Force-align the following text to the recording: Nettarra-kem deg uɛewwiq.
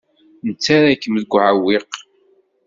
Nettarra-kem 0.45 1.15
deg 1.21 1.31
uɛewwiq. 1.37 1.93